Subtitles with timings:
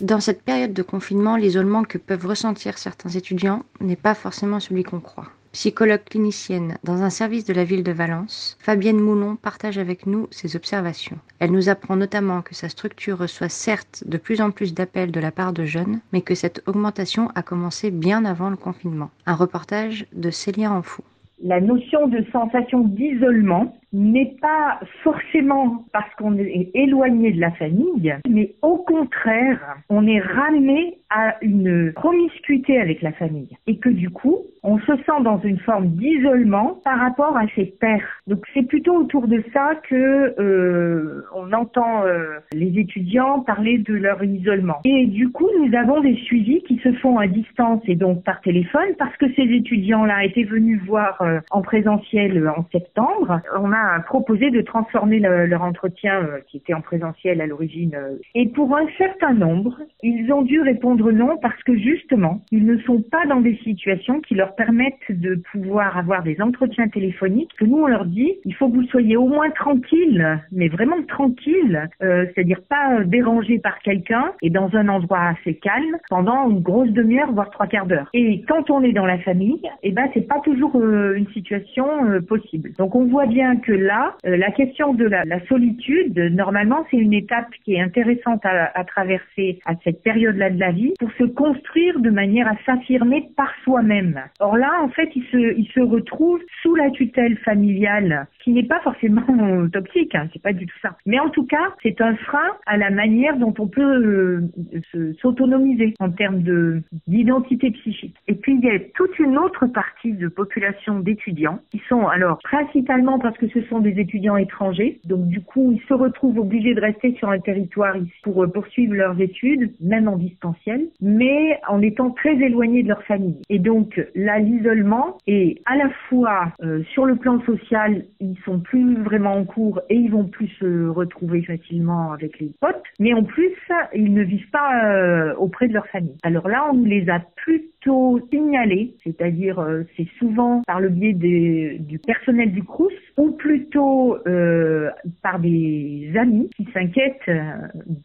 [0.00, 4.82] Dans cette période de confinement, l'isolement que peuvent ressentir certains étudiants n'est pas forcément celui
[4.82, 5.28] qu'on croit.
[5.52, 10.26] Psychologue clinicienne dans un service de la ville de Valence, Fabienne Moulon partage avec nous
[10.30, 11.18] ses observations.
[11.38, 15.20] Elle nous apprend notamment que sa structure reçoit certes de plus en plus d'appels de
[15.20, 19.10] la part de jeunes, mais que cette augmentation a commencé bien avant le confinement.
[19.26, 21.02] Un reportage de Célia Enfou.
[21.42, 28.14] La notion de sensation d'isolement n'est pas forcément parce qu'on est éloigné de la famille,
[28.28, 34.10] mais au contraire, on est ramené à une promiscuité avec la famille et que du
[34.10, 38.20] coup, on se sent dans une forme d'isolement par rapport à ses pères.
[38.26, 43.94] Donc c'est plutôt autour de ça que euh, on entend euh, les étudiants parler de
[43.94, 44.78] leur isolement.
[44.84, 48.40] Et du coup, nous avons des suivis qui se font à distance et donc par
[48.42, 53.40] téléphone parce que ces étudiants-là étaient venus voir euh, en présentiel en septembre.
[53.58, 57.94] On a proposé de transformer leur entretien euh, qui était en présentiel à l'origine.
[57.94, 62.64] Euh, et pour un certain nombre, ils ont dû répondre non parce que justement, ils
[62.64, 67.50] ne sont pas dans des situations qui leur permettent de pouvoir avoir des entretiens téléphoniques.
[67.58, 71.02] Que nous, on leur dit, il faut que vous soyez au moins tranquille, mais vraiment
[71.08, 76.60] tranquille, euh, c'est-à-dire pas dérangé par quelqu'un et dans un endroit assez calme pendant une
[76.60, 78.08] grosse demi-heure, voire trois quarts d'heure.
[78.14, 81.86] Et quand on est dans la famille, eh ben c'est pas toujours une situation
[82.28, 82.72] possible.
[82.78, 87.12] Donc on voit bien que là, euh, la question de la, solitude, normalement, c'est une
[87.12, 91.98] étape qui est intéressante à, traverser à cette période-là de la vie pour se construire
[92.00, 94.20] de manière à s'affirmer par soi-même.
[94.40, 98.80] Or là, en fait, il se, il retrouve sous la tutelle familiale, qui n'est pas
[98.80, 99.22] forcément
[99.72, 100.96] toxique, hein, c'est pas du tout ça.
[101.06, 105.94] Mais en tout cas, c'est un frein à la manière dont on peut euh, s'autonomiser
[106.00, 108.16] en termes de d'identité psychique.
[108.28, 112.38] Et puis il y a toute une autre partie de population d'étudiants qui sont alors
[112.42, 115.00] principalement parce que ce sont des étudiants étrangers.
[115.04, 118.94] Donc du coup, ils se retrouvent obligés de rester sur un territoire pour euh, poursuivre
[118.94, 123.36] leurs études, même en distanciel, mais en étant très éloignés de leur famille.
[123.48, 128.60] Et donc là, l'isolement est à la fois euh, sur le plan social, ils sont
[128.60, 133.12] plus vraiment en cours et ils vont plus se retrouver facilement avec les potes, mais
[133.14, 133.54] en plus,
[133.94, 136.16] ils ne vivent pas euh, auprès de leur famille.
[136.22, 139.64] Alors là, on les a plutôt signalés, c'est-à-dire
[139.96, 144.88] c'est souvent par le biais du personnel du CRUS ou plutôt euh,
[145.22, 147.52] par des amis qui s'inquiètent euh,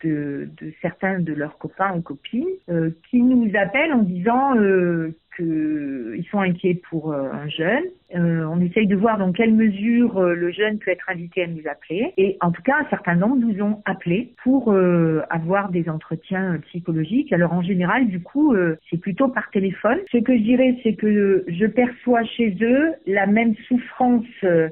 [0.03, 5.15] de, de, certains de leurs copains ou copines, euh, qui nous appellent en disant euh,
[5.37, 7.85] qu'ils sont inquiets pour euh, un jeune.
[8.15, 11.47] Euh, on essaye de voir dans quelle mesure euh, le jeune peut être invité à
[11.47, 12.13] nous appeler.
[12.17, 14.73] Et en tout cas, un certain nombre nous ont appelés pour
[15.29, 17.31] avoir des entretiens psychologiques.
[17.33, 18.55] Alors en général, du coup,
[18.89, 19.97] c'est plutôt par téléphone.
[20.11, 24.25] Ce que je dirais, c'est que je perçois chez eux la même souffrance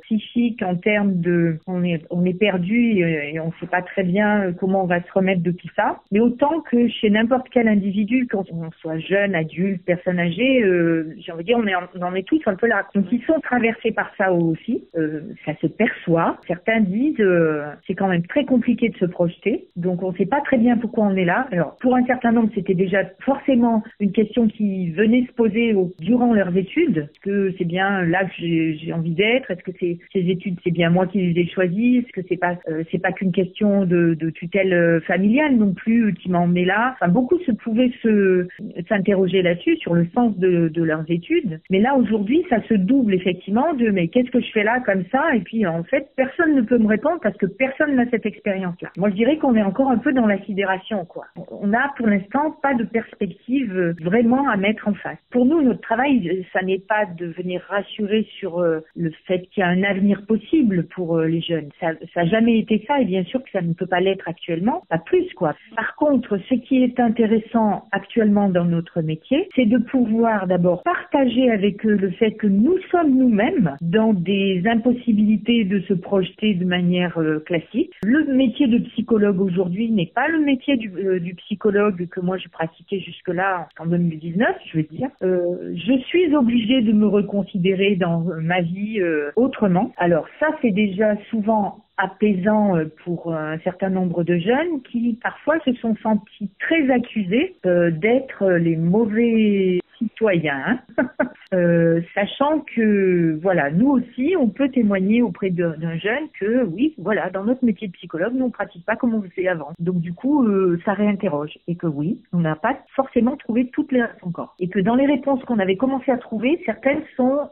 [0.04, 4.04] psychique en termes de on est on est perdu et, on ne sait pas très
[4.04, 6.00] bien comment on va se remettre de tout ça.
[6.12, 11.16] Mais autant que chez n'importe quel individu, quand on soit jeune, adulte, personne âgée, euh,
[11.20, 12.86] j'ai envie de dire, on, est on en est tous un peu là.
[12.94, 13.06] Donc
[13.40, 16.38] traversés par ça aussi, euh, ça se perçoit.
[16.48, 20.26] Certains disent, euh, c'est quand même très compliqué de se projeter, donc on ne sait
[20.26, 21.48] pas très bien pourquoi on est là.
[21.52, 26.34] Alors pour un certain nombre, c'était déjà forcément une question qui venait se poser durant
[26.34, 26.98] leurs études.
[26.98, 29.50] Est-ce que c'est bien là que j'ai envie d'être?
[29.52, 31.98] Est-ce que ces études, c'est bien moi qui les ai choisies?
[31.98, 35.74] Est-ce que c'est pas euh, c'est pas qu'une question de, de, tutelle euh, familiale non
[35.74, 36.96] plus qui m'a emmené là?
[36.96, 38.48] Enfin beaucoup se pouvaient se
[38.88, 41.60] s'interroger là-dessus sur le sens de, leurs études.
[41.70, 45.04] Mais là, aujourd'hui, ça se double effectivement de mais qu'est-ce que je fais là comme
[45.12, 45.36] ça?
[45.36, 48.90] Et puis en fait, personne ne peut me répondre parce que personne n'a cette expérience-là.
[48.98, 51.26] Moi, je dirais qu'on est encore un peu dans la sidération, quoi.
[51.52, 55.18] On n'a pour l'instant pas de perspective vraiment à mettre en face.
[55.32, 59.62] Pour nous, notre travail, ça n'est pas de venir rassurer sur euh, le fait qu'il
[59.62, 61.70] y a un avenir possible pour euh, les jeunes.
[61.80, 64.84] Ça n'a jamais été ça et bien sûr que ça ne peut pas l'être actuellement,
[64.90, 65.56] pas plus, quoi.
[65.76, 71.52] Par contre, ce qui est intéressant actuellement dans notre métier, c'est de pouvoir d'abord partager
[71.52, 76.66] avec eux le fait que nous sommes nous-mêmes dans des impossibilités de se projeter de
[76.66, 77.94] manière euh, classique.
[78.04, 82.48] Le métier de psychologue aujourd'hui n'est pas le métier du, euh, psychologue que moi je
[82.50, 85.10] pratiquais jusque-là en 2019, je veux dire.
[85.24, 89.02] Euh, je suis obligée de me reconsidérer dans ma vie
[89.36, 89.92] autrement.
[89.98, 95.74] Alors ça, c'est déjà souvent apaisant pour un certain nombre de jeunes qui parfois se
[95.74, 100.80] sont sentis très accusés d'être les mauvais citoyens,
[101.54, 107.30] euh, sachant que voilà, nous aussi, on peut témoigner auprès d'un jeune que oui, voilà,
[107.30, 109.72] dans notre métier de psychologue, nous on pratique pas comme on le faisait avant.
[109.80, 110.48] Donc du coup,
[110.86, 114.70] ça réinterroge et que oui, on n'a pas forcément trouvé toutes les réponses encore, et
[114.70, 117.50] que dans les réponses qu'on avait commencé à trouver, certaines sont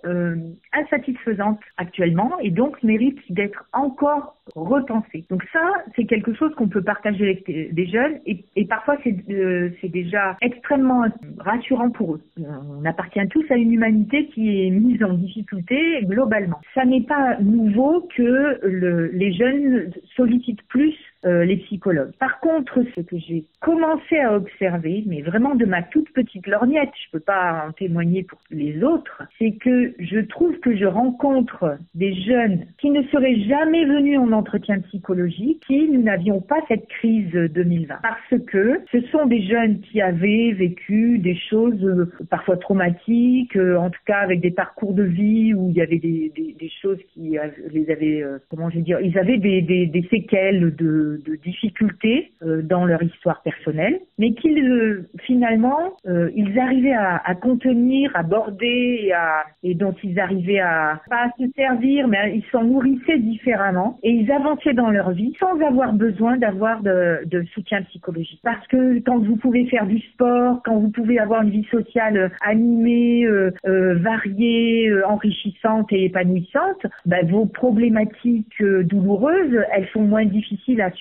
[0.73, 5.25] insatisfaisantes actuellement et donc méritent d'être encore repenser.
[5.29, 5.61] Donc ça,
[5.95, 8.97] c'est quelque chose qu'on peut partager avec des jeunes et, et parfois
[9.29, 11.05] euh, c'est déjà extrêmement
[11.39, 12.21] rassurant pour eux.
[12.47, 16.59] On appartient tous à une humanité qui est mise en difficulté globalement.
[16.73, 22.13] Ça n'est pas nouveau que le, les jeunes sollicitent plus euh, les psychologues.
[22.19, 26.89] Par contre, ce que j'ai commencé à observer, mais vraiment de ma toute petite lorgnette,
[26.95, 31.77] je peux pas en témoigner pour les autres, c'est que je trouve que je rencontre
[31.93, 36.87] des jeunes qui ne seraient jamais venus en entretien psychologique si nous n'avions pas cette
[36.87, 37.99] crise 2020.
[38.01, 43.77] Parce que ce sont des jeunes qui avaient vécu des choses euh, parfois traumatiques, euh,
[43.77, 46.71] en tout cas avec des parcours de vie où il y avait des, des, des
[46.81, 47.37] choses qui
[47.71, 52.61] les avaient, comment je vais dire, ils avaient des, des séquelles de de, difficultés euh,
[52.61, 58.23] dans leur histoire personnelle, mais qu'ils euh, finalement euh, ils arrivaient à, à, contenir, à
[58.23, 62.63] border et, à, et dont ils arrivaient à pas à se servir, mais ils s'en
[62.63, 67.81] nourrissaient différemment et ils avançaient dans leur vie sans avoir besoin d'avoir de, de, soutien
[67.83, 68.39] psychologique.
[68.43, 72.31] Parce que quand vous pouvez faire du sport, quand vous pouvez avoir une vie sociale
[72.41, 73.51] animée, euh,
[73.95, 80.91] variée, enrichissante et épanouissante, ben, vos problématiques douloureuses, elles sont moins difficiles à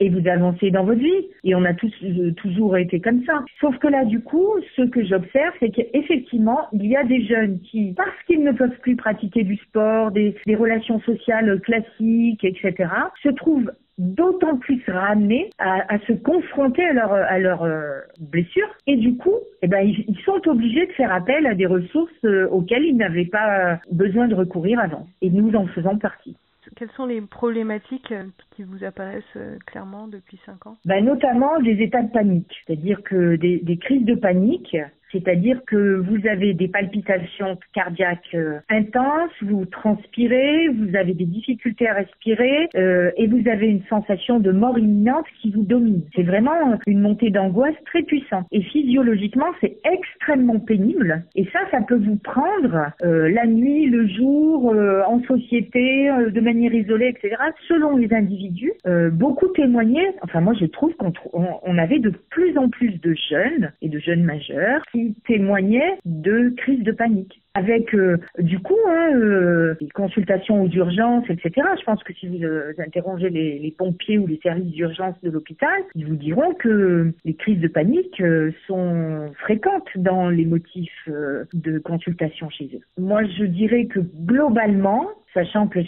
[0.00, 1.28] et vous avancez dans votre vie.
[1.44, 3.44] Et on a tous euh, toujours été comme ça.
[3.60, 7.60] Sauf que là, du coup, ce que j'observe, c'est qu'effectivement, il y a des jeunes
[7.60, 12.90] qui, parce qu'ils ne peuvent plus pratiquer du sport, des, relations sociales classiques, etc.,
[13.22, 19.34] se trouvent d'autant plus ramenés à, se confronter à leurs euh, blessures et du coup
[19.60, 22.96] eh ben, ils, ils, sont obligés de faire appel à des ressources euh, auxquelles ils
[22.96, 26.36] n'avaient pas besoin de recourir avant et nous en faisons partie.
[26.82, 28.24] Quelles sont les problématiques euh,
[28.56, 30.76] qui vous apparaissent euh, clairement depuis cinq ans?
[30.84, 34.76] Ben, Notamment des états de panique, c'est-à-dire que des, des crises de panique
[35.12, 41.88] c'est-à-dire que vous avez des palpitations cardiaques euh, intenses, vous transpirez, vous avez des difficultés
[41.88, 46.02] à respirer euh, et vous avez une sensation de mort imminente qui vous domine.
[46.16, 48.46] C'est vraiment une montée d'angoisse très puissante.
[48.52, 51.24] Et physiologiquement, c'est extrêmement pénible.
[51.36, 54.74] Et ça, ça peut vous prendre euh, la nuit, le jour,
[55.06, 57.36] en société, de manière isolée, etc.
[57.68, 58.72] Selon les individus,
[59.12, 60.14] beaucoup témoignaient.
[60.22, 63.98] Enfin, moi, je trouve qu'on on avait de plus en plus de jeunes et de
[63.98, 64.82] jeunes majeurs
[65.26, 71.24] témoignaient de crises de panique avec euh, du coup hein, euh, des consultations aux urgences,
[71.28, 71.66] etc.
[71.78, 75.30] Je pense que si vous euh, interrogez les, les, pompiers ou les services d'urgence de
[75.30, 78.22] l'hôpital, ils vous diront que les crises de panique
[78.66, 82.80] sont fréquentes dans les motifs de consultation chez eux.
[82.98, 85.80] Moi, je dirais que globalement, sachant que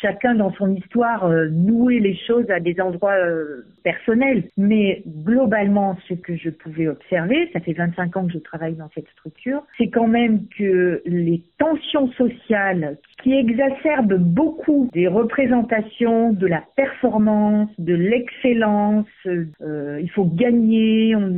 [0.00, 4.44] chacun dans son histoire euh, nouait les choses à des endroits euh, personnels.
[4.56, 8.90] Mais globalement, ce que je pouvais observer, ça fait 25 ans que je travaille dans
[8.94, 16.46] cette structure, c'est quand même que les tensions sociales qui exacerbent beaucoup des représentations de
[16.46, 21.36] la performance, de l'excellence, euh, il faut gagner, on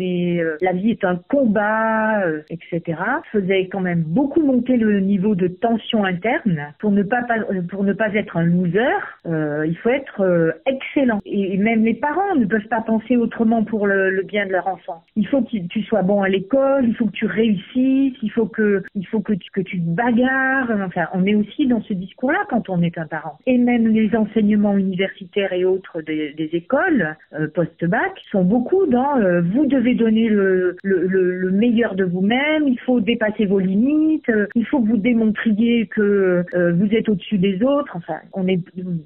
[0.60, 2.98] la vie est un combat, etc.,
[3.32, 7.22] faisaient quand même beaucoup monter le niveau de tension interne pour ne pas
[7.70, 8.80] pour ne pas être un loser,
[9.26, 11.20] euh, il faut être euh, excellent.
[11.24, 15.04] Et même les parents ne peuvent pas penser autrement pour le, bien de leur enfant.
[15.16, 18.46] Il faut que tu sois bon à l'école, il faut que tu réussisses, il faut
[18.46, 20.70] que, il faut que tu, que tu te bagarres.
[20.84, 23.38] Enfin, on est aussi dans ce discours-là quand on est un parent.
[23.46, 29.16] Et même les enseignements universitaires et autres des, des écoles euh, post-bac sont beaucoup dans
[29.18, 34.30] euh, vous devez donner le, le, le, meilleur de vous-même, il faut dépasser vos limites,
[34.54, 37.96] il faut que vous démontriez que vous êtes au dessus des autres.
[37.96, 38.60] Enfin, on est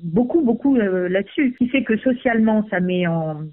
[0.04, 1.52] beaucoup, beaucoup euh, là-dessus.
[1.52, 3.47] Ce qui fait que socialement, ça met en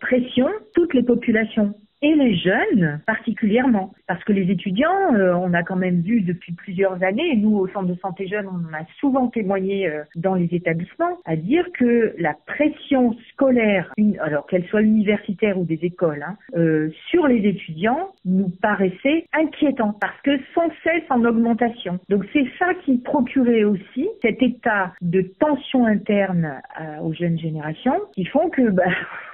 [0.00, 1.74] pression toutes les populations
[2.06, 3.92] et les jeunes particulièrement.
[4.06, 7.56] Parce que les étudiants, euh, on a quand même vu depuis plusieurs années, et nous
[7.56, 11.66] au Centre de santé jeune, on a souvent témoigné euh, dans les établissements, à dire
[11.76, 17.44] que la pression scolaire, alors qu'elle soit universitaire ou des écoles, hein, euh, sur les
[17.48, 21.98] étudiants nous paraissait inquiétant parce que sans cesse en augmentation.
[22.08, 26.60] Donc c'est ça qui procurait aussi cet état de tension interne
[27.02, 28.84] aux jeunes générations qui font que bah,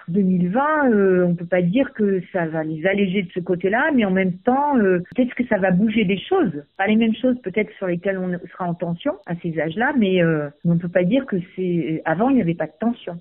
[0.08, 4.04] 2020, euh, on peut pas dire que ça va les alléger de ce côté-là, mais
[4.04, 6.64] en même temps, euh, peut-être que ça va bouger des choses.
[6.76, 10.22] Pas les mêmes choses peut-être sur lesquelles on sera en tension à ces âges-là, mais
[10.22, 12.02] euh, on ne peut pas dire que c'est...
[12.04, 13.20] Avant, il n'y avait pas de tension.